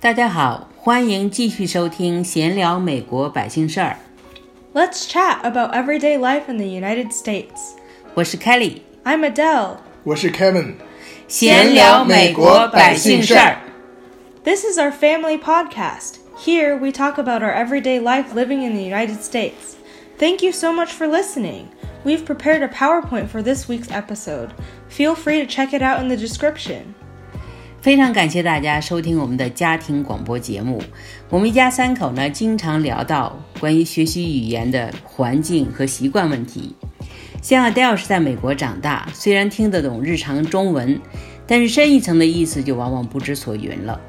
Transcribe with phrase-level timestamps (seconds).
[0.00, 3.96] 大家好，欢迎继续收听闲聊美国百姓事儿。
[4.74, 7.74] Let's chat about everyday life in the United States.
[8.14, 9.76] 我是 Kelly， I'm Adele.
[10.02, 10.74] 我是 Kevin。
[11.26, 13.58] 闲聊美国百姓事儿。
[14.44, 16.16] This is our family podcast.
[16.36, 19.76] Here we talk about our everyday life living in the United States.
[20.18, 21.68] Thank you so much for listening.
[22.04, 24.52] We've prepared a PowerPoint for this week's episode.
[24.88, 26.94] Feel free to check it out in the description.
[27.81, 30.83] 非常感谢大家收听我们的家庭广播节目。
[31.29, 36.75] 我们一家三口呢，经常聊到关于学习语言的环境和习惯问题。
[37.41, 40.99] 像 Adele 是在美国长大，虽然听得懂日常中文，
[41.47, 44.01] 但是深一层的意思就往往不知所云了。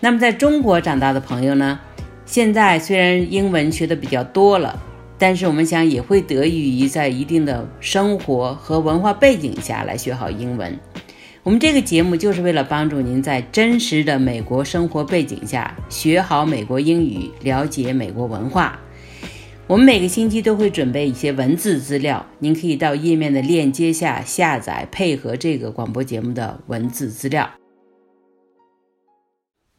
[0.00, 1.78] 那么在中国长大的朋友呢，
[2.24, 4.82] 现在虽然英文学的比较多了，
[5.18, 10.80] 但是我们想也会得益于在一定的生活和文化背景下来学好英文。
[11.44, 18.78] 我们这个节目就是为了帮助您在真实的美国生活背景下学好美国英语，了解美国文化。
[19.66, 27.50] 我们每个星期都会准备一些文字资料，您可以到页面的链接下下载，配合这个广播节目的文字资料。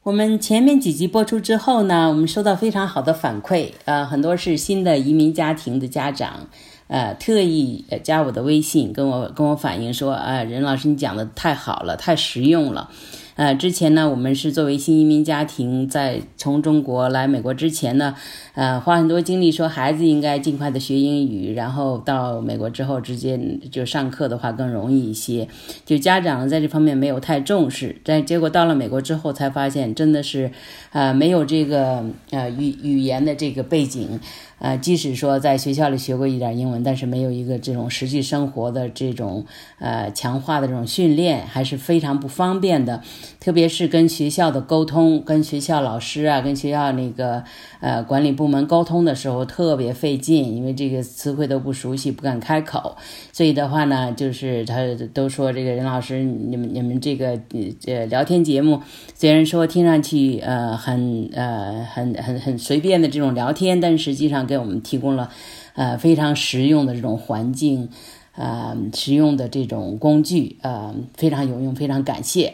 [0.04, 6.50] 我们前面几集播出之后呢，我们收到非常好的反馈，呃，很多是新的移民家庭的家长，
[6.94, 12.92] 呃，特意加我的微信跟我跟我反映说，啊、任老师你讲的太好了，太实用了。
[13.36, 18.14] 呃，之前呢，我们是作为新移民家庭，在从中国来美国之前呢，
[18.54, 23.40] 呃，花很多精力说孩子应该尽快的学英语，然后到美国之后直接
[23.72, 25.48] 就上课的话更容易一些。
[25.84, 30.52] 就家长在这方面没有太重视，但结果到了美国之后才发现，真的是，
[30.92, 34.20] 呃，没有这个呃语语言的这个背景。
[34.64, 39.46] 呃，即使说在学校里学过一点英文，但是没有一个这种实际生活的这种
[39.80, 43.02] 呃强化的这种训练，还是非常不方便的。
[43.42, 47.44] 特别是跟学校的沟通，跟学校老师啊，跟学校那个
[47.82, 52.96] 呃管理部门沟通的时候特别费劲，因为这个词汇都不熟悉，不敢开口。
[53.34, 54.78] 所以的话呢，就是他
[55.14, 57.38] 都说这个任老师，你们你们这个
[57.86, 58.80] 呃聊天节目，
[59.14, 65.32] 虽然说听上去呃很呃很很很随便的这种聊天，但实际上给我们提供了
[65.74, 67.90] 呃非常实用的这种环境，
[68.36, 72.54] 呃实用的这种工具，呃非常有用，非常感谢。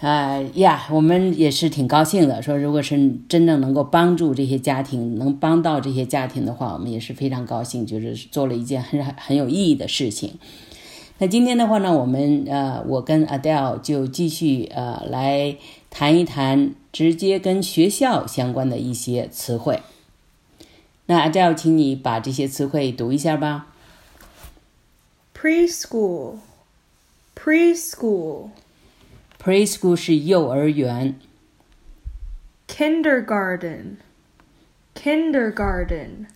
[0.00, 2.42] 呃呀，我们也是挺高兴的。
[2.42, 2.96] 说，如果是
[3.28, 10.34] 真正能够帮助这些家庭，能帮到这些家庭的话，我们也是非常高兴，就是做了一件很很有意义的事情。
[11.18, 15.56] 那今天的话呢，我们呃，我跟 Adele 就继续呃来
[15.90, 19.80] 谈一谈直接跟学校相关的一些词汇。
[21.10, 23.68] 那 Adele，请你把这些词汇读一下吧。
[25.34, 26.36] Preschool.
[27.34, 28.50] Preschool.
[29.42, 31.18] Preschool 是幼儿园
[32.68, 33.96] Kindergarten.
[34.94, 36.26] Kindergarten.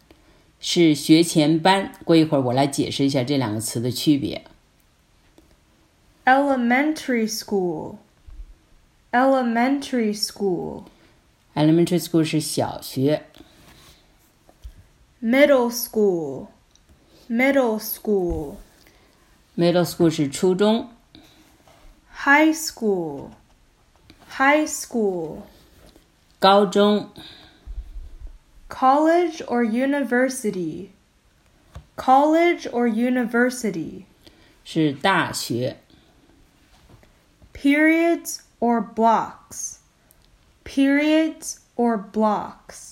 [0.59, 1.93] 是学前班。
[2.05, 4.43] 过一会儿我来解释一下这两个词的区别。
[6.25, 7.97] Elementary school.
[9.11, 10.85] Elementary school.
[11.55, 13.27] Elementary school 是小学。
[15.22, 16.52] Middle school.
[17.28, 18.58] Middle school.
[19.56, 20.90] Middle school 是初中。
[22.14, 23.32] High school.
[24.30, 25.44] High school.
[26.40, 27.10] 高中
[28.70, 30.92] College or university.
[31.96, 34.06] College or university.
[34.64, 35.78] 是大学。
[37.54, 39.80] Periods or blocks.
[40.64, 42.91] Periods or blocks.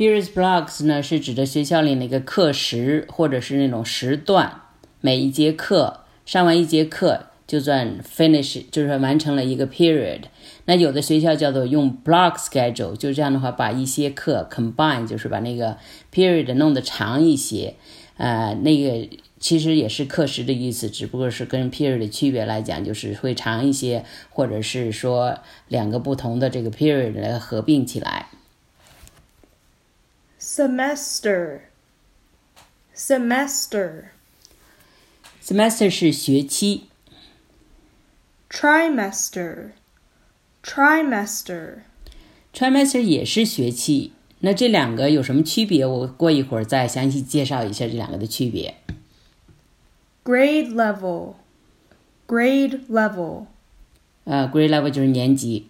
[0.00, 4.62] Periods blocks 呢是指的学校里那个课时或者是那种时段，
[5.02, 10.22] 每一节课上完一节课就算 finish，就是完成了一个 period。
[10.64, 15.76] 那有的学校叫做用 block schedule，就这样的话把一些课 combine，就是把那个
[16.10, 17.74] period 弄得长一些。
[18.16, 19.06] 呃，那个
[19.38, 28.28] 其实也是课时的意思，只不过是跟 period 的区别来讲，就是会长一些，或者是说两个不同的这个 period 来合并起来。
[30.59, 31.61] Semester.
[32.95, 34.05] Semester.
[35.43, 36.87] semester 是学期。
[38.49, 39.71] Trimester.
[40.63, 41.79] Trimester.
[42.53, 45.85] trimester 也是学期，那这两个有什么区别？
[45.85, 48.75] 我过一会儿再详细介绍一下这两个的区别。
[50.23, 51.35] Grade level.
[52.27, 53.45] Grade level.
[54.23, 55.67] 呃，grade level 就是年级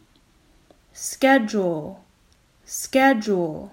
[0.96, 1.96] Schedule.
[2.68, 3.70] Schedule.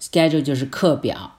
[0.00, 1.38] ，schedule 就是课表。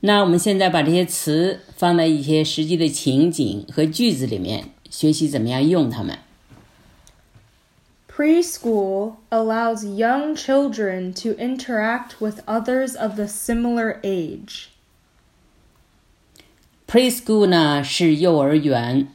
[0.00, 6.18] 那我们现在把这些词放在一些实际的情景和句子里面，学习怎么样用它们。
[8.08, 14.68] preschool allows young children to interact with others of the similar age.
[16.86, 19.08] Preschool 呢是幼儿园，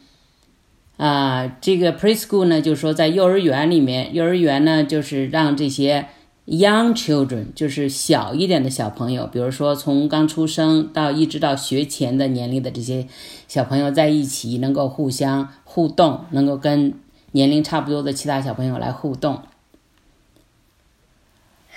[0.97, 6.09] 啊，这个 preschool 呢就是说在幼儿园里面，幼儿园呢就是让这些
[6.45, 13.07] young children，就是小一点的小朋友，比如说从刚出生到一直到学前的年龄的这些
[13.47, 16.93] 小朋友在一起，能够互相互动，能够跟
[17.31, 19.41] 年龄差不多的其他小朋友来互动。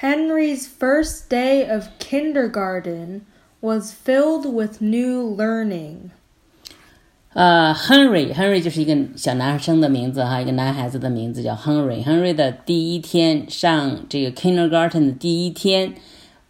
[0.00, 3.22] Henry's first day of kindergarten
[3.60, 6.10] was filled with new learning.
[7.39, 12.03] 呃，Henry，Henry 就是一个小男生的名字哈，一个男孩子的名字叫 Henry。
[12.03, 15.93] Henry 的第一天上这个 kindergarten 的第一天，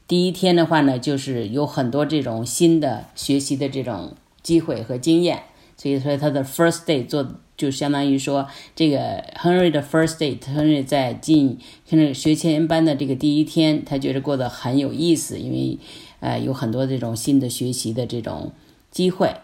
[0.07, 5.43] 第一天的话呢，就是有很多这种新的学习的这种机会和经验，
[5.77, 15.77] 所以说他的 first day 做就相当于说这个 Henry 的 first day，Henry 在进 Henry 学前班的这个第一天，他觉得过得很有意思，因为
[16.19, 18.53] 呃有很多这种新的学习的这种
[18.89, 19.35] 机会。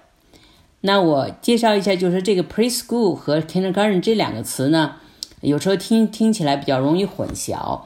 [0.85, 4.97] 那我介绍一下，就是这个 preschool 和 kindergarten 这两个词呢，
[5.41, 7.81] 有时候听听起来比较容易混淆，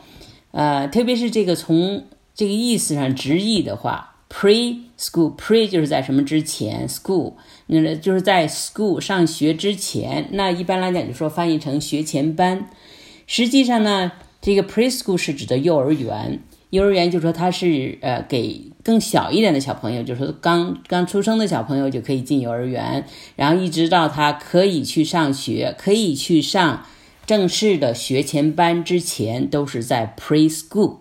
[0.51, 2.03] 呃，特别是这个从
[2.35, 7.35] 这个意思上直译的话，preschool pre 就是在什么之前，school
[7.67, 12.69] 那就是在 school 上学之前，那一般来讲就说翻译成学前班，
[13.25, 14.11] 实际上呢，
[14.41, 16.41] 这个 preschool 是指的幼儿园。
[16.71, 23.05] 幼儿园就说它是呃给更小一点的小朋友，就是刚刚出生的小朋友就可以进幼儿园，
[23.35, 26.83] 然后一直到他可以去上学，可以去上
[27.27, 30.95] 正式的学前班之前，都是在 preschool。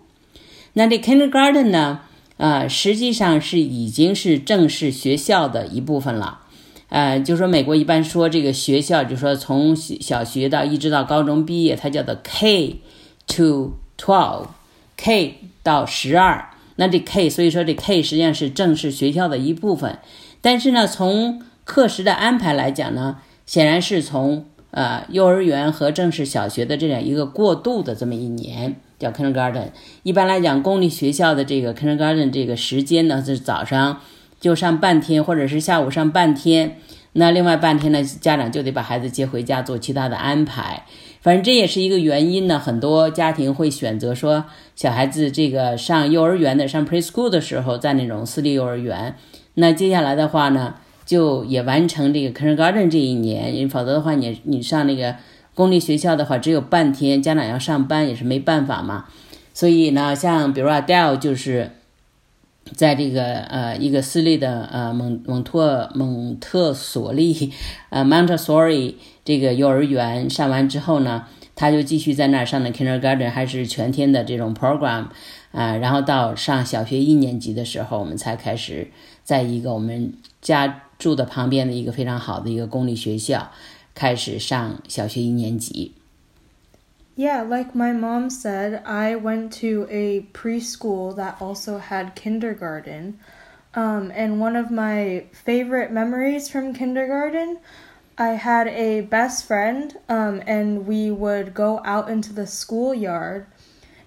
[0.73, 2.01] 那这 kindergarten 呢，
[2.37, 6.41] 呃，实际上是已经是正式学校的一部分了。
[6.89, 12.81] 呃，就说美国一般说这个学校，就说从小学到一直到高中毕业，它叫做 K
[13.25, 15.37] to twelve，K。
[15.61, 16.49] 到十二，
[16.79, 19.99] 那这 K，所以说这 K 实际上是正式学校的一部分。
[20.39, 29.71] 但是呢，从课时的安排来讲呢，显然是从呃幼儿园和正式小学的这样一个过渡的这么一年，叫 Kindergarten。
[30.03, 33.99] 一般来讲，公立学校的这个 Kindergarten 这个时间呢，是早上
[34.39, 36.77] 就上半天，或者是下午上半天。
[37.11, 40.85] 那另外半天呢，家长就得把孩子接回家做其他的安排。
[41.21, 42.57] 反正这也是一个原因呢。
[42.57, 44.45] 很多家庭会选择说，
[44.75, 49.15] 小孩子这个上幼儿园的、上 preschool 的时候，在那种私立幼儿园。
[49.55, 50.75] 那接下来的话呢，
[51.05, 53.55] 就也完成这个 kindergarten 这一年。
[53.55, 55.15] 因为否则的话，你你上那个
[55.53, 59.05] 公立学校的话，只有半天，家长要上班也是没办法嘛。
[59.53, 61.71] 所以呢，像比如说 Adele 就是。
[62.75, 67.51] 在这个呃一个私立的呃蒙蒙特蒙特索利
[67.89, 68.95] 呃 Montessori
[69.25, 71.25] 这个幼儿园上完之后呢，
[71.55, 75.07] 他就继续在那儿上的 kindergarten，还是全天的这种 program
[75.51, 78.91] 啊，然后到上小学一年级的时候，我们才开始
[79.23, 83.51] 在一个我们家住的旁边的一个非常好的一个公立学校
[83.93, 85.93] 开始上小学一年级。
[87.19, 93.19] Yeah, like my mom said, I went to a preschool that also had kindergarten.
[93.73, 97.59] Um, and one of my favorite memories from kindergarten,
[98.17, 103.47] I had a best friend, um, and we would go out into the schoolyard,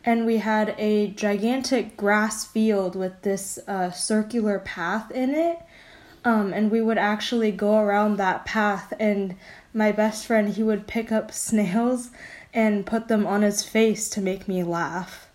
[0.06, 5.58] and we had a gigantic grass field with this uh, circular path in it.
[6.24, 9.36] Um, and we would actually go around that path, and
[9.74, 12.08] my best friend, he would pick up snails
[12.52, 15.28] and put them on his face to make me laugh.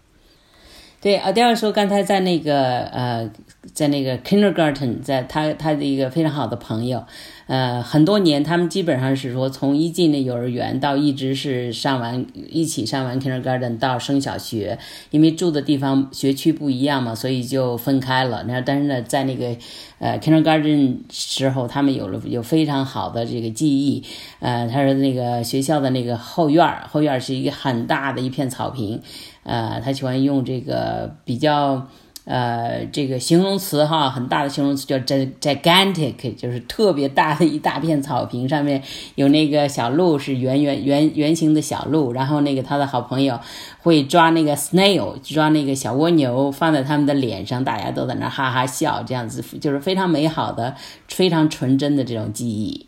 [1.08, 3.32] 对，阿黛尔说刚才在那个呃，
[3.74, 7.02] 在那个 kindergarten，在他他的一个非常好的朋友，
[7.46, 14.78] 呃，很多年，他们基本上是说从一进那幼儿园到一直是上完一起上完 kindergarten 到升小学，
[15.10, 18.44] 因为住的地方学区不一样嘛，所以就分开了。
[18.46, 19.56] 那但是呢，在那个
[20.00, 24.04] 呃 kindergarten 时候，他们有了有非常好的这个记忆。
[24.40, 29.02] 呃，他说那个学校的那个后院后院是一个很大的一片草坪，
[29.48, 31.88] 呃，他喜欢用这个比较。
[32.30, 38.84] 呃，这个形容词哈，很大的形容词叫 gigantic，就是特别大的一大片草坪，上面
[39.16, 42.12] 有那个小鹿，是圆圆圆圆形的小鹿。
[42.12, 43.40] 然后那个他的好朋友
[43.80, 50.76] 会抓那个 snail，抓那个小蜗牛，放在他们的脸上，大家都在那哈哈笑，这样子就是非常美好的、
[51.08, 52.88] 非常纯真的这种记忆。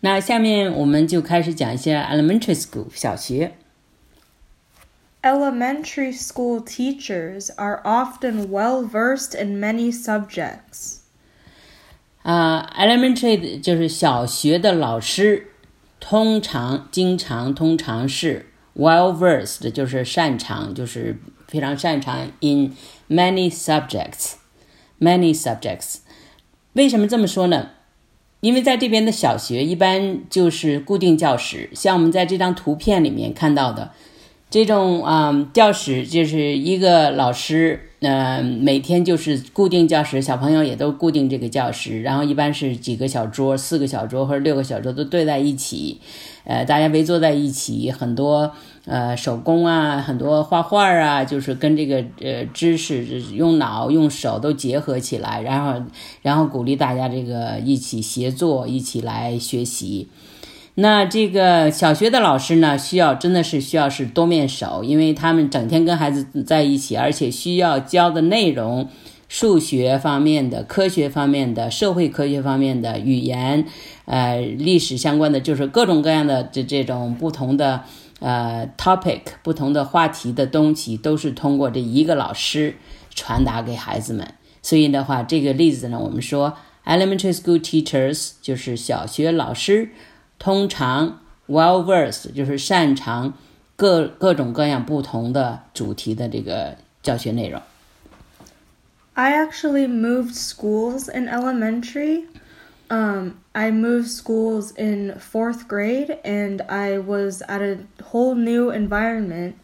[0.00, 3.52] 那下面我们就开始讲一些 elementary school 小学。
[5.21, 10.97] Elementary school teachers are often well versed in many subjects.
[12.21, 15.47] 啊、uh,，elementary 就是小学的老师
[15.99, 21.17] 通常、经常、通常是 well versed，就是擅长，就是
[21.47, 22.75] 非常擅长 in
[23.09, 25.97] many subjects。many subjects。
[26.73, 27.71] 为什么这么说呢？
[28.41, 33.91] 因为在这边的小学一般就是固定教室，像我们在这张图片里面看到的
[34.50, 37.86] 这种啊教室，就是一个老师。
[38.02, 46.00] 嗯，每天就是固定教室，小朋友也都固定这个教室，然后一般是几个小桌，四个小桌或者六个小桌都对在一起，
[46.44, 48.50] 呃，大家围坐在一起，很多
[48.86, 53.04] 呃手工啊，很多画画啊，就是跟这个呃知识
[53.34, 55.82] 用脑用手都结合起来，然后
[56.22, 60.08] 然后鼓励大家这个一起协作，一起来学习。
[60.80, 68.88] 那这个小学的老师呢，需要真的是需要是多面手，因为他们整天跟孩子在一起，而且需要教的内容，
[69.28, 73.66] 数学方面的、科学方面的、社会科学方面的、语言、
[74.06, 77.82] 呃历史相关的，就是各种各样的这这种不同的
[78.20, 82.76] 呃 topic、不同的话题的东西，都是通过这一个老师
[83.14, 84.26] 传达给孩子们。
[84.62, 86.54] 所以的话，这个例子呢，我们说
[86.86, 89.90] elementary school teachers 就是小学老师。
[90.39, 93.33] 通常 well versed 就是擅长
[93.75, 97.61] 各各种各样不同的主题的这个教学内容。
[99.15, 102.25] I actually moved schools in elementary.
[102.89, 109.55] Um, I moved schools in fourth grade and I was at a whole new environment.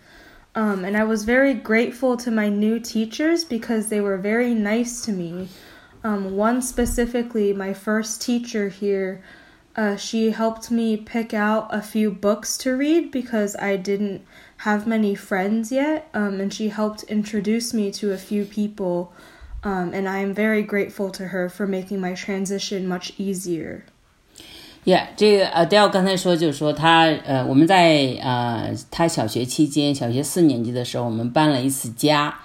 [0.55, 5.01] Um, and I was very grateful to my new teachers because they were very nice
[5.05, 5.49] to me.
[6.03, 9.21] Um, one specifically, my first teacher here,
[9.75, 14.21] uh, she helped me pick out a few books to read because I didn't
[14.65, 19.11] have many friends yet, um, and she helped introduce me to a few people.
[19.63, 23.83] Um, and I am very grateful to her for making my transition much easier.
[24.83, 32.39] Yeah，这个 Adele 刚才说，就是说他呃，我们在呃他小学期间，小学四年级的时候，我们搬了一次家，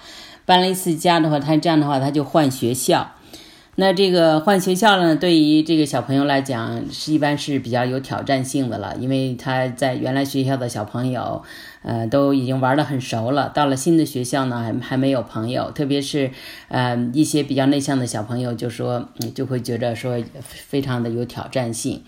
[0.45, 3.11] 搬了一次家的话，他这样的话他就换学校。
[3.76, 11.42] 那这个换学校呢，对于这个小朋友来讲，是一般是比较有挑战性的了，因为他在原来学校的小朋友，
[11.82, 16.30] 呃，都已经玩得很熟了，到了新的学校呢，还还没有朋友，特别是，
[16.68, 22.04] 呃，一些比较内向的小朋友，就说就会觉得说非常的有挑战性。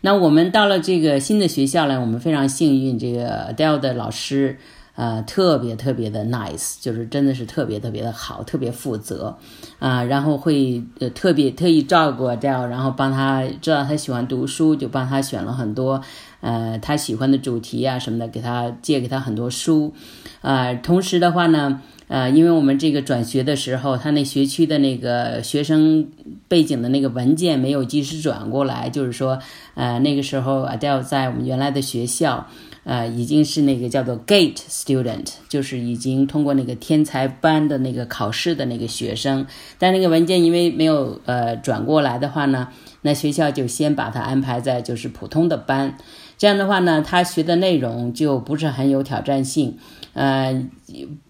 [0.00, 4.58] 那我们到了这个新的学校呢，我们非常幸运，这个 Adele 的老师。
[5.02, 9.36] 呃，特别特别的 nice，就是真的是特别特别的好，特别负责，
[9.80, 16.00] 啊，然后会呃特别特意照顾掉，然后帮他知道他喜欢读书，就帮他选了很多
[16.40, 19.92] 呃他喜欢的主题啊什么的，给他借给他很多书，
[20.40, 26.06] 啊，同时的话呢，呃，因为我们这个转学的时候，他那学区的那个学生
[26.46, 29.40] 背景的那个文件没有及时转过来，就是说，
[29.74, 32.46] 呃，那个时候 Adele 在我们原来的学校。
[32.84, 39.46] 呃，已经是那个叫做 Gate student，就是已经通过那个天才班的那个考试的那个学生，
[39.78, 42.68] 但那个文件因为没有呃转过来的话呢，
[43.02, 45.96] 那学校就先把他安排在就是普通的班，
[46.36, 49.78] 这样的话呢，他学的内容就不是很有挑战性，
[50.14, 50.68] 呃。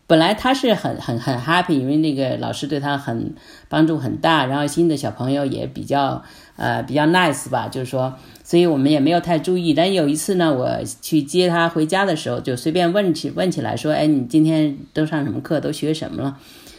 [0.08, 3.34] 本来他是很很很 happy，因为那个老师对他很
[3.70, 6.22] 帮助很大，然后新的小朋友也比较
[6.56, 9.74] 呃比较 nice 吧，就是说，所以我们也没有太注意。
[9.74, 16.38] 但有一次呢，我去接他回家的时候，就随便问起问起来说，哎，你今天都上什么课，都学什么了？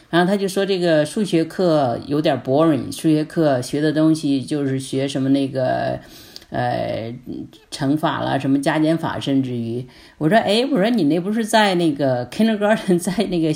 [0.09, 5.99] 然后他就说这个数学课有点 boring，数学课学的东西就是学什么那个。
[6.55, 7.11] 呃，
[7.71, 9.83] 乘法了，什么加减法，甚至于
[10.19, 13.51] 我说，哎，我说你那不是在那个 kindergarten， 在那个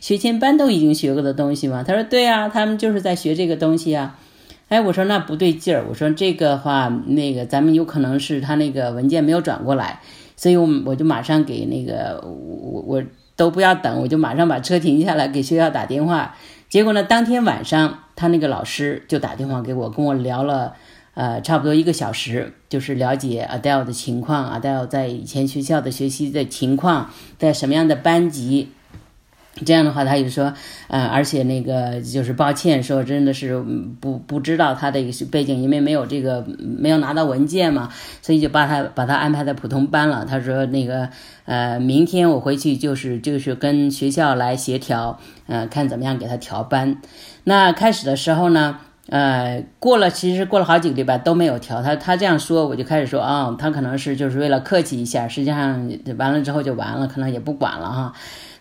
[0.00, 1.84] 学前班都已经学过的东西吗？
[1.86, 4.18] 他说，对啊，他们就是在学这个东西啊。
[4.70, 10.00] 哎，我说那不对劲儿，我说这个话，那个咱们有可能是他那个文件没有转过来，
[10.36, 13.02] 所以我我就马上给那个我我
[13.34, 16.36] 都不要等，我就马上把车停下来给学校打电话。
[16.68, 20.74] 结果呢，当天晚上他那个老师就打电话给我，跟我聊了。
[21.14, 28.68] 呃，差不多一个小时，就是了解 Adele 的情况，Adele 在以前学校的学习的情况，在什么样的班级。
[29.66, 30.52] 这样的话，他就说，
[30.88, 33.60] 呃，而且那个就是抱歉，说真的是
[34.00, 37.88] 不不知道他的背景，因为没有这个没有拿到文件嘛，
[38.22, 40.24] 所以就把他把他安排在普通班了。
[40.24, 41.08] 他说那个
[41.44, 46.96] 呃，明天我回去就是就是跟学校来协调，呃，看怎么样给他调班。
[47.44, 48.78] 那开始的时候呢？
[49.08, 51.82] 呃，过了，其实过了好几个礼拜都没有调。
[51.82, 58.12] 他他这样说，我就开始说啊，他可能是就是为了客气一下，实际上完了之后就完了，可能也不管了哈。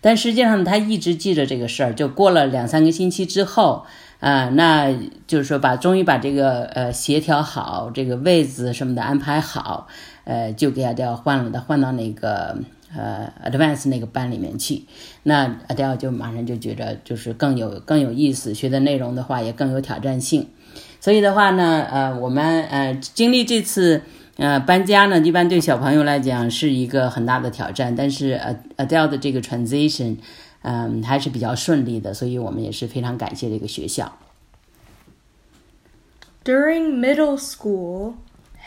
[0.01, 3.85] 但实际上他一直记着这个事儿，就过了两三个星期之后，
[4.19, 4.93] 啊，那
[5.27, 9.87] 就是说把终于把这个呃协调好，这个位子什么的安排好。
[10.25, 12.55] 呃，就给 Adele 换了，他换到那个
[12.95, 14.83] 呃 Advance 那个班里面去。
[15.23, 20.47] 那 Adele 就马上就觉着就是更有更有意思，学的内容的话也更有挑战性。
[20.99, 24.03] 所以的话呢，呃，我们呃经历这次
[24.38, 30.16] 呃搬家呢，一般对小朋友来讲是一个很大的挑战，但是呃 Adele 的这个 transition，
[30.62, 34.18] 嗯，还是比较顺利的，所以我们也是非常感谢这个学校。
[36.44, 38.14] During middle school,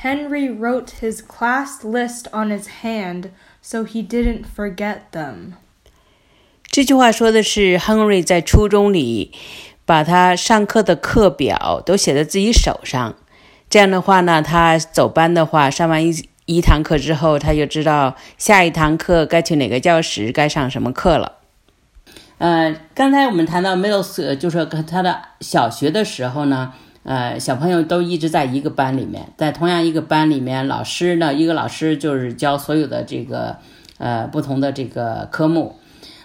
[0.02, 3.30] Henry wrote his class list on his hand
[3.62, 5.54] so he didn't forget them.
[6.70, 9.32] 这句话说的是 Henry 在初中里。
[9.88, 13.16] 把他上课的课表都写在自己手上，
[13.73, 21.39] 这样的话呢，他走班的话，上完一一堂课之后，他就知道下一堂课该去哪个教室，该上什么课了。
[22.37, 26.75] 呃，刚才我们谈到 Milo 斯就是他的小学的时候呢，
[27.05, 33.57] 呃，小朋友都一直在一个班里面，在同样一个班里面，老师呢，一个老师就是教所有的这个
[33.97, 35.79] 呃不同的这个科目。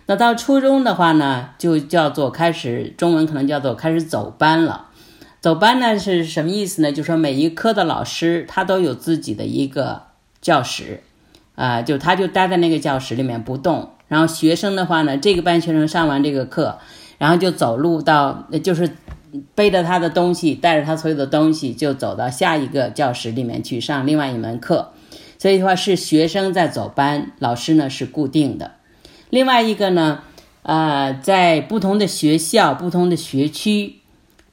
[0.08, 4.87] 那到初中的话呢，就叫做开始中文可能叫做开始走班了。
[5.48, 6.92] 走班呢是什么意思呢？
[6.92, 10.02] 就说每一科的老师他都有自己的一个
[10.42, 11.02] 教室，
[11.56, 13.92] 啊，就他就待在那个教室里面不动。
[14.10, 16.80] 然后学生的话呢，这个班学生上完这个课，
[17.18, 18.90] 然后就走路到，就是
[19.56, 24.92] 背着他的东西，带着他所有的东西，就走到下一个教室里面去上另外一门课。
[25.40, 28.72] 所以的话是学生在走班，老师呢是固定的。
[29.30, 30.24] 另外一个呢，
[30.64, 34.02] 呃，在不同的学校、不同的学区，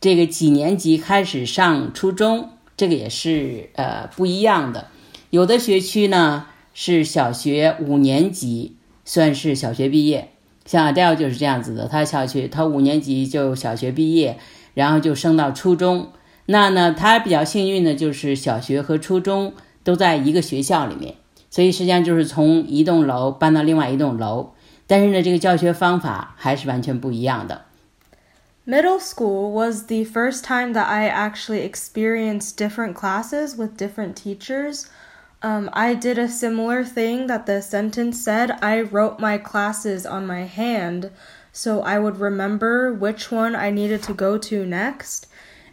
[0.05, 4.89] 这个几年级开始上初中，这个也是呃不一样的。
[5.31, 6.45] 有的学区呢
[6.75, 10.33] 是小学五年级算是小学毕业，
[10.67, 14.37] 像小调就是这样子的，他小学他五年级就小学毕业，
[14.75, 16.09] 然后就升到初中。
[16.45, 21.15] 那呢，他比较幸运的就是小学和初中都在一个学校里面，
[21.49, 24.53] 所以实际上就是从一栋楼搬到另外一栋楼。
[24.87, 27.63] 但是呢，这个教学方法还是完全不一样的。
[28.67, 34.89] Middle school was the first time that I actually experienced different classes with different teachers.
[35.43, 38.53] Um, I did a similar thing that the sentence said.
[38.63, 41.11] I wrote my classes on my hand
[41.55, 45.29] so I would remember which one I needed to go to next.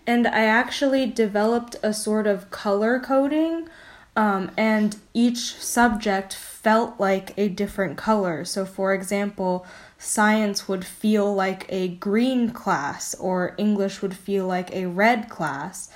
[0.05, 3.67] And I actually developed a sort of color coding
[4.15, 8.45] um, and each subject felt like a different color.
[8.45, 9.65] So, for example,
[10.00, 15.88] science would feel like a green class, or English would feel like a red class.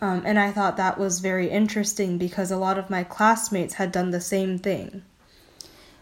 [0.00, 3.90] Um, and I thought that was very interesting because a lot of my classmates had
[3.90, 5.02] done the same thing.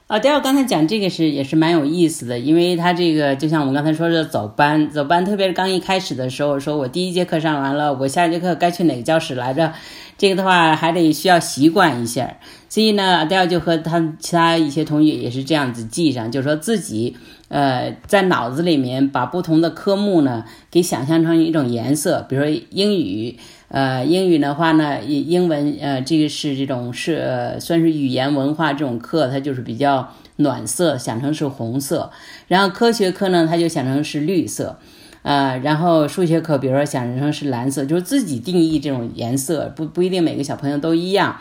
[0.09, 9.73] 啊，第二，刚才讲这个是也是蛮有意思的，因为他这个就像我们刚才说的走班，走班，特别是刚一开始的时候，说我第一节课上完了，我下节课该去哪个教室来着？
[10.17, 12.37] 这个的话还得需要习惯一下。
[12.69, 17.17] 所以呢，第二就和他其他一些同学也是这样子记上，就是说自己
[17.52, 23.38] 呃在脑子里面把不同的科目呢给想象成一种颜色，比如说英语。
[23.74, 32.12] 呃，英语的话呢，英英文，呃，这个是这种是呃，算是语言文化这种课，它就是比较暖色，想成是红色。
[32.50, 34.78] 然后科学课呢，它就想成是绿色，
[35.22, 41.38] 呃，然后数学课，比如说想成是蓝色，就是自己定义这种颜色，不不一定每个小朋友都一样。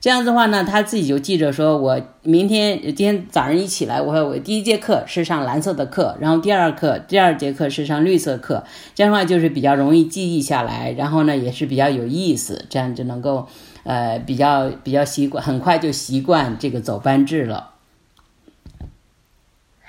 [0.00, 13.46] 这样子的话呢，他自己就记着说，我明天今天早上一起来，我我第一节课是上蓝色的课，然后第二课第二节课是上绿色课，这样的话就是比较容易记忆下来，然后呢也是比较有意思，这样就能够
[13.84, 17.74] 呃比较比较习惯，很快就习惯这个走班制了。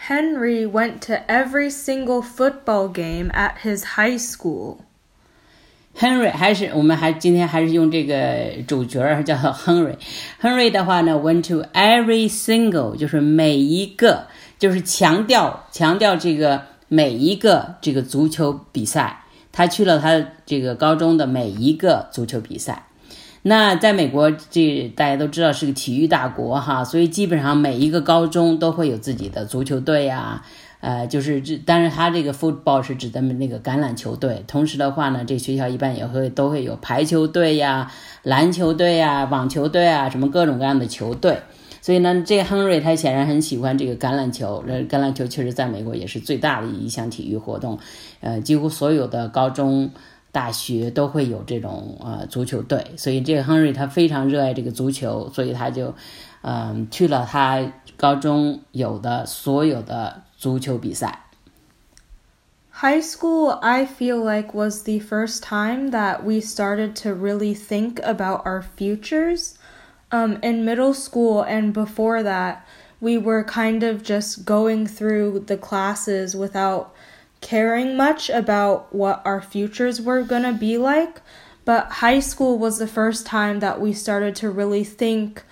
[0.10, 4.80] Henry went to every single football game at his high school.
[5.98, 9.96] Henry 还是我们还今天还是用这个主角叫 Henry。
[10.42, 14.28] Henry 的话呢，went to every single，就是每一个，
[14.58, 22.88] 就是强调强调这个每一个这个足球比赛，他去了他这个高中的每一个足球比赛。
[23.44, 30.44] 那在美国，这大家都知道是个体育大国哈，所以基本上每一个高中都会有自己的足球队呀。
[30.82, 34.44] 呃，就是这，但是他这个 football 是指的那个橄榄球队。
[34.48, 37.92] 同时的话呢，这学校一般也会都会有排球队呀、
[38.24, 41.38] 篮球队呀、网球队啊，什么各种各样的球队。
[41.84, 44.64] 所以呢，这个 Henry 他显然很喜欢这个橄榄球。
[44.66, 47.78] 这橄榄球确实在美国也是最大的一项体育活动。
[48.22, 49.92] 呃，几乎所有的高中、
[50.32, 52.84] 大学都会有这种呃足球队。
[52.98, 55.94] 所以这个 Henry 他非常热爱这个足球，所以他就
[56.42, 57.62] 嗯去了他
[57.98, 60.24] 高中有的所有的。
[60.41, 61.21] 足球比赛。
[62.83, 68.45] High school, I feel like, was the first time that we started to really think about
[68.45, 69.55] our futures.
[70.13, 72.67] um, in middle school and before that,
[73.01, 76.95] we were kind of just going through the classes without
[77.41, 81.21] caring much about what our futures were going to be like.
[81.65, 85.45] But high school was the first time that we started to really think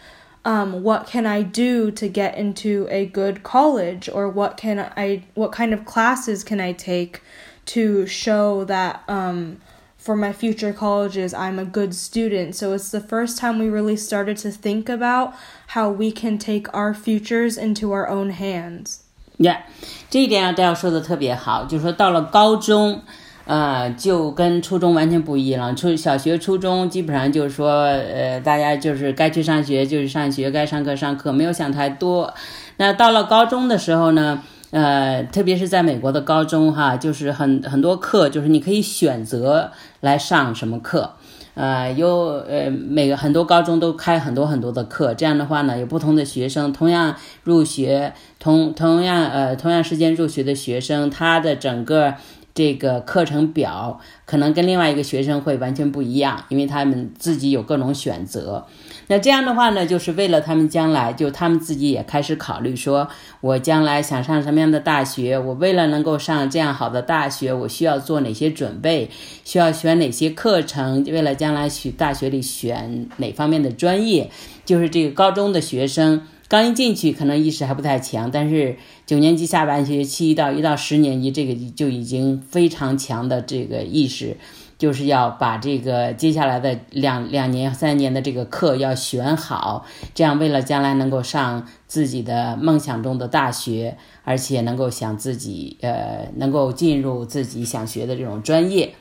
[0.45, 5.25] um, what can I do to get into a good college or what can I
[5.35, 7.23] what kind of classes can I take
[7.67, 9.57] to show that um,
[9.97, 12.55] for my future colleges I'm a good student.
[12.55, 15.35] So it's the first time we really started to think about
[15.69, 19.01] how we can take our futures into our own hands.
[19.39, 19.63] Yeah，
[20.11, 23.03] 这一点啊，戴要说的特别好，就是说到了高中。
[23.46, 25.74] 呃，就跟初中完全不一样了。
[25.74, 32.32] 初小学、初中基本上就是说，呃，大家就是该去上学就是上学，该上课上课，没有想太多。
[32.78, 41.14] 那到了高中的时候呢，呃，特别是在美国的高中哈，就是很很多课就是你可以选择来上什么课，
[41.56, 42.10] 呃，有
[42.48, 52.14] 呃每个很多高中都开很多很多的课，这样的话呢，有不同的学生同样入学，同同样呃同样时间入学的学生，他的整个。
[52.60, 58.66] 这个课程表可能跟另外一个学生会完全不一样，因为他们自己有各种选择。
[59.08, 63.08] 那这样的话呢，就是为了他们将来，就他们自己也开始考虑说，
[63.40, 65.40] 我将来想上什么样的大学？
[65.40, 69.10] 我为了能够上这样好的大学，我需要做哪些准备？
[69.46, 71.06] 需要选哪些课程？
[71.06, 74.30] 为了将来去大学里选哪方面的专业？
[74.66, 76.24] 就是这个高中的学生。
[76.50, 84.36] 刚一进去可能意识还不太强，但是九年级下半学期到一到十年级，这个就已经非常强的这个意识，
[84.80, 89.86] 就是要把这个接下来的两两年三年的这个课要选好，
[90.16, 98.96] 这样为了将来能够上自己的梦想中的大学，而且能够想自己呃能够进入自己想学的这种专业，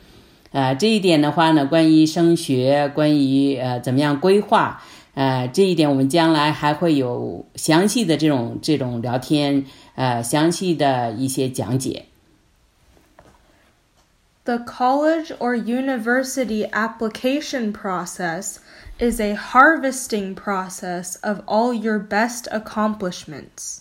[0.53, 4.83] 呃这一点的话呢，关于升学，关于呃怎么样规划。
[5.19, 9.65] 呃，这一点我们将来还会有详细的这种这种聊天，
[9.97, 12.05] 呃，详细的一些讲解。
[14.45, 18.59] The college or university application process
[19.01, 23.81] is a harvesting process of all your best accomplishments.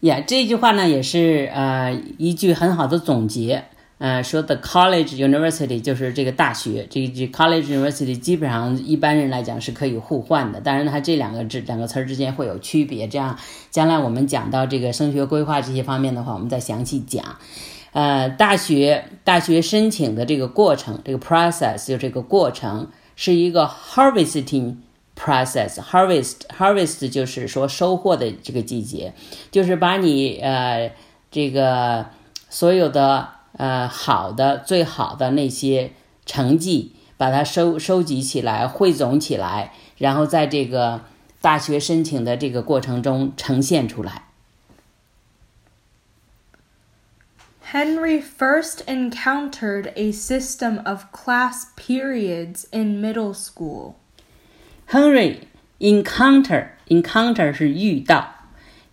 [0.00, 3.66] 呀，这句话呢也是呃一句很好的总结。
[4.00, 10.58] 呃，说的 college university 就是这个大学，这句 college university 基本上一般人来讲是可以互换的。
[10.58, 13.06] 当然，它这两个字两个词儿之间会有区别。
[13.06, 13.38] 这样，
[13.70, 17.36] 将来我们讲到这个升学规划这些方面的话，我们再详细讲。
[17.92, 24.76] 呃，大学大学申请的这个过程，这个 process 就这个过程是一个 harvesting
[25.14, 25.74] process。
[25.74, 29.12] harvest harvest 就是说收获的这个季节，
[29.50, 30.90] 就是把你呃
[31.30, 32.06] 这个
[32.48, 33.28] 所有的。
[33.60, 35.92] 呃，好的，最好的那些
[36.24, 41.02] 成绩，把它收收集起来，汇总起来，然后在这个
[41.42, 44.28] 大学申请的这个过程中呈现出来。
[47.70, 53.96] Henry first encountered a system of class periods in middle school.
[54.88, 55.40] Henry
[55.78, 58.36] encounter encounter 是遇到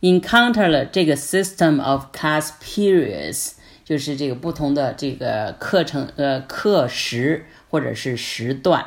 [0.02, 3.54] ，encounter 了这个 system of class periods。
[3.88, 8.86] 就是这个不同的这个课程呃课时或者是时段，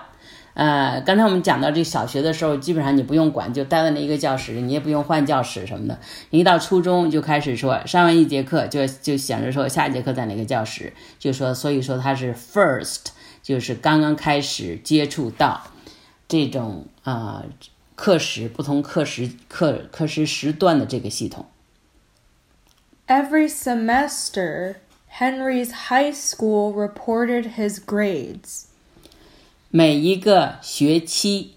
[0.52, 5.98] 呃，刚才我们讲到这小学的时候，基本上你不用管，就待在那一个教室，你也不用换教室什么的。
[6.28, 13.06] 一到初中就开始说，上完一节课就就想着说下一节课在哪个教室，就说所以说它是 first，
[13.42, 15.62] 就是刚刚开始接触到
[16.28, 17.46] 这种啊
[17.94, 21.46] 课时不同课时课课时时段的这个系统。
[23.06, 24.74] Every semester.
[25.18, 28.66] Henry's high school reported his grades.
[29.70, 31.50] 每一个学期，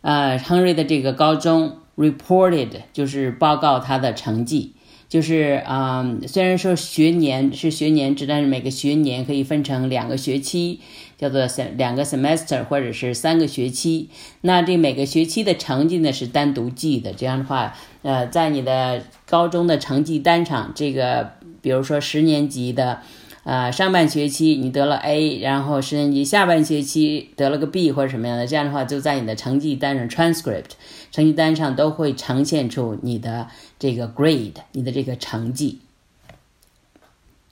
[0.00, 4.72] 呃，Henry 的这个高中 reported 就是报告他的成绩，
[5.08, 10.80] 就是啊、虽然说学年是学年制，但是每个学年可以分成两个学期，
[11.16, 14.10] 叫做两个 semester 或者是三个学期。
[14.40, 21.34] 那这每个学期的成绩呢是单独记的，这样的话，呃，在你的高中的成绩单上，这个。
[21.61, 23.01] 比如说十年级的，
[23.43, 30.71] 呃，上半学期你得了 A，然后十年级下半学期得了个 B 或者什么样的，这样的话就在你的成绩单上 transcript
[31.11, 33.47] 成绩单上都会呈现出你的
[33.79, 35.79] 这个 grade，你的这个成绩。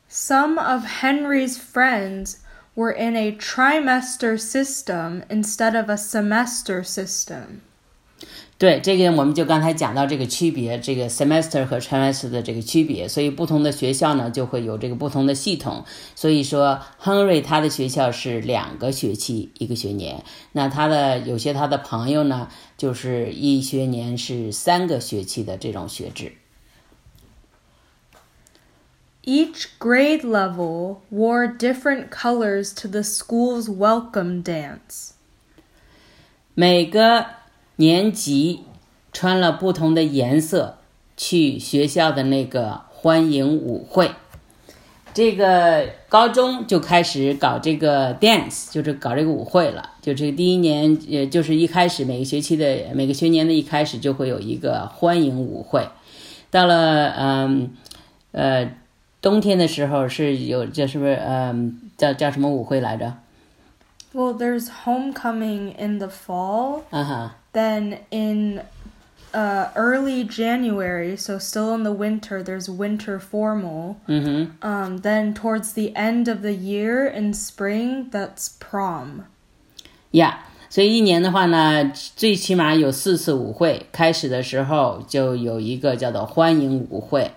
[0.10, 2.38] Some of Henry's friends
[2.74, 7.62] were in a trimester system instead of a semester system.
[8.59, 15.85] 对，这个我们就刚才讲到这个区别，这个 semester 和 trimester 的这个区别，所以不同的学校呢就会有这个不同的系统。
[16.15, 26.33] 所以说，Henry 他的学校是两个学期一个学年，那他的有些他的朋友呢，就是一学年是三个学期的这种学制。
[29.25, 35.13] Each grade level wore different colors to the school's welcome dance.
[36.55, 37.25] 每个
[37.81, 38.61] 年级
[39.11, 40.77] 穿了不同的颜色
[41.17, 44.11] 去学校的那个欢迎舞会。
[45.15, 49.93] 这个高中就开始搞这个 dance，就是搞这个舞会了。
[50.03, 55.89] 就这第一年，也，就是一开始每个学期的每个学年的一开始就会有一个欢迎舞会。
[56.51, 57.71] 到了嗯
[58.33, 58.71] 呃
[59.23, 63.15] 冬天的时候是有这是不是嗯叫叫什么舞会来着
[64.13, 66.83] ？Well, there's homecoming in the fall.
[66.91, 67.31] Uh-huh.
[67.54, 68.62] Then in
[69.34, 73.98] uh, early January, so still in the winter, there's winter formal.
[74.08, 74.62] Mm-hmm.
[74.62, 79.26] Um, then towards the end of the year in spring, that's prom.
[80.12, 80.36] Yeah.
[80.70, 83.86] 所以一年的话呢，最起码有四次舞会。
[83.94, 87.32] 开始的时候就有一个叫做欢迎舞会，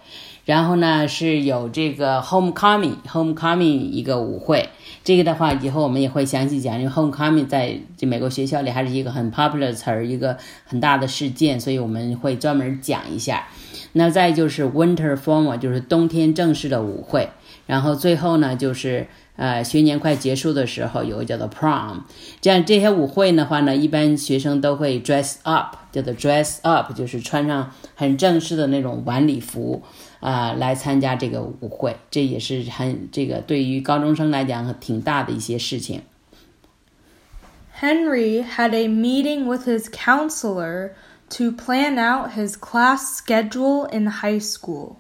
[0.45, 4.69] 然后呢是有这个 homecoming，homecoming 一个舞会。
[5.04, 13.48] 这个的话，以后我们也会详细讲，因为 homecoming 在这美国学校里还是一个很 popular 的词儿，一个很大的事件，所以我们会专门讲一下。
[13.92, 17.30] 那再就是 winter formal，就是冬天正式的舞会。
[17.66, 22.00] 然后最后呢，就是呃学年快结束的时候，有个叫做 prom。
[22.42, 29.84] 这样这些舞会的话呢，一般学生都会 dress up，叫做 dress up，就是穿上很正式的那种晚礼服。
[30.24, 36.02] 啊，来参加这个舞会，这也是很这个对于高中生来讲挺大的一些事情。
[37.78, 40.92] Henry had a meeting with his counselor
[41.32, 44.96] to plan out his class schedule in high school.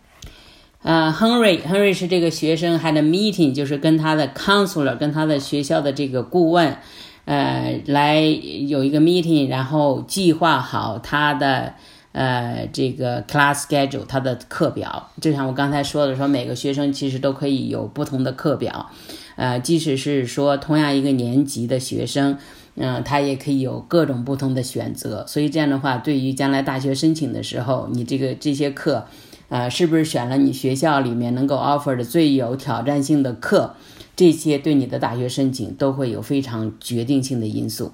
[0.81, 6.75] 呃，Henry，Henry 是这个学生 had a meeting，就是跟他的 counselor，跟他的学校的这个顾问，
[7.23, 11.75] 呃，来有一个 meeting，然后计划好他的。
[12.13, 18.89] 呃，这个 class schedule 它的课表，就像我刚才说的，说每个学生其实都可以有不同的课表，
[19.35, 22.37] 呃，即使是说同样一个年级的学生，
[22.75, 25.25] 嗯，他也可以有各种不同的选择。
[25.27, 29.07] 所以这样的话，对于将来大学申请的时候，你这个这些课，
[29.49, 33.73] 呃，是不是选了你学校里面能够 offer 的最有挑战性的课，
[34.15, 37.91] 这些对你的大学申请都会有非常决定性的因素。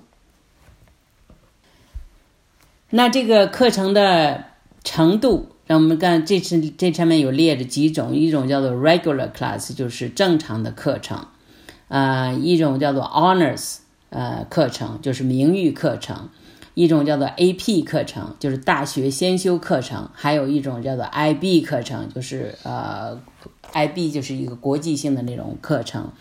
[2.92, 4.46] 那这个课程的
[4.84, 11.28] 程度，让我们看这次这上面有列着几种，一种叫做 regular class，就是正常的课程，
[11.88, 13.78] 啊，一种叫做 honors，
[14.10, 16.30] 呃，课程就是名誉课程，
[16.74, 23.22] 一种叫做 AP 课程，就是大学先修课程，还有一种叫做 IB 课程，就是呃
[23.72, 26.12] ，IB 就是一个国际性的那种课程，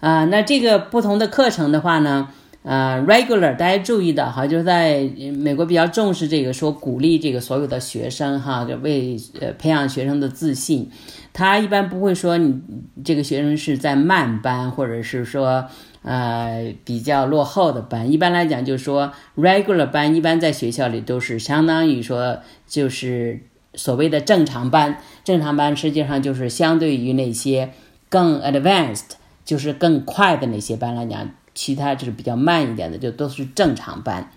[0.00, 2.30] 啊，那这个不同的课程的话呢？
[2.64, 5.02] 呃，regular，大家注意的哈，就是在
[5.36, 10.90] 美国比较重视这个，说鼓励这个所有的学生哈，为呃培养学生的自信。
[11.34, 12.62] 他一般不会说你
[13.04, 15.66] 这个学生是在慢班，或者是说
[16.00, 18.10] 呃比较落后的班。
[18.10, 23.40] 一般来讲，就是说 regular 班一般在学校里都是相当于说就是
[23.74, 24.96] 所谓的正常班。
[25.22, 27.72] 正常班实际上就是相对于那些
[28.08, 31.28] 更 advanced，就是更快的那些班来讲。
[31.54, 34.30] 其他就是比较慢一点的，就都是正常班。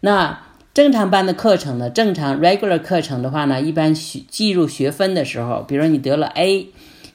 [0.00, 0.42] 那
[0.74, 1.90] 正常班的课程呢？
[1.90, 6.68] 正常 regular 课程的话呢，一般学计入学分的时候，比如你得了 A，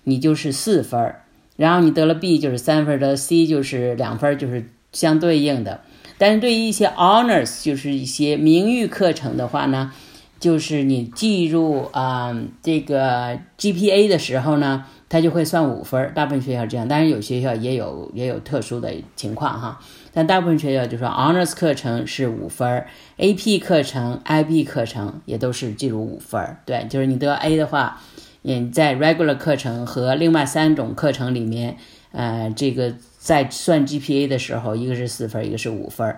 [0.04, 1.14] 你就是四分；
[1.56, 5.82] 然后你得了 B 就是三分，得了 C 就是两分，就是相对应的。
[6.18, 9.92] 但是对于一些 honors，就是一些名誉课程的话呢，
[10.40, 14.86] 就是你计入啊这个 GPA 的时候呢。
[15.10, 19.80] 他就会算五分大部分学校这样，当然有学校也有也有特殊的情况哈。
[20.14, 22.86] 但大部分学校就说 honors 课程是五分
[23.18, 28.02] a p 课程、IB 课程也都是计入五分对，就是你得 A 的话，
[28.44, 31.78] 嗯，在 regular 课程和另外三种课程里面，
[32.12, 36.16] 呃，这个在算 GPA 的时候，一个是四分一个是五分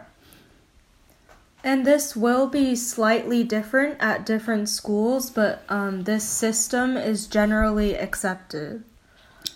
[1.62, 7.96] And this will be slightly different at different schools, but um, this system is generally
[7.96, 8.82] accepted.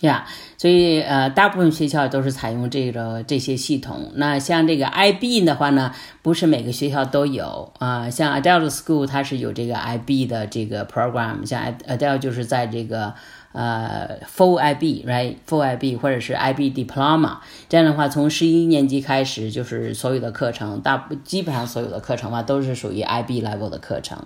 [0.00, 0.24] 呀，
[0.56, 4.12] 所以呃，大部分学校都是采用这个这些系统。
[4.14, 8.08] 那像这个 IB 的话呢，不是每个学校都有啊。
[8.08, 13.12] 像 Adele School 它是有这个 IB 的这个 program，像 Adele 就是在这个
[13.53, 17.37] 呃 Full IB，right？Full IB 或者是 IB Diploma。
[17.69, 24.25] 这样的话，从十一年级开始，就是所有的课程，大基本上所有的课程嘛，都是属于 IB level 的课程。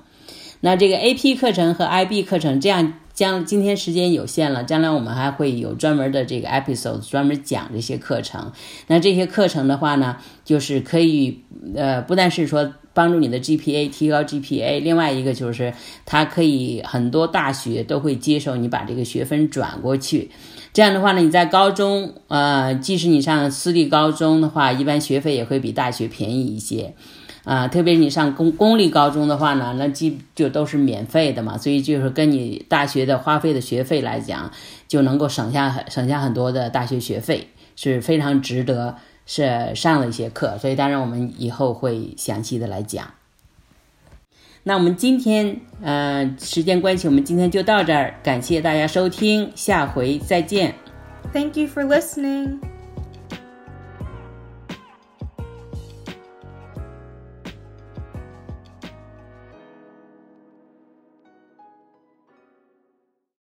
[0.62, 8.52] 那这个 AP 课程和 IB 课程，这样将今天时间有限了，将来我们还会有专门的这个 episode 专门讲这些课程。
[8.88, 11.44] 那这些课程的话呢，就是可以
[11.76, 15.72] 呃，不但是说帮助你的 GPA 提高 GPA，另外一个就是
[16.04, 20.32] 它可以很多大学都会接受你把这个学分转过去。
[20.74, 26.96] 这样的话呢，你在高中呃，即使你上私立高中的话，一般学费也会比大学便宜一些。
[27.44, 34.52] 啊，特别你上公公立高中的话呢，那基就都是免费的嘛，所以就是跟你大学的花费的学费来讲，
[34.88, 38.98] 就能够省下省下很多的大学学费，是非常值得
[39.28, 40.58] 是上了一些课。
[40.58, 43.14] 所以当然我们以后会详细的来讲。
[44.64, 50.74] 那我们今天呃时间关系，我们今天就到这儿，感谢大家收听，下回再见。
[51.32, 52.77] Thank you for listening.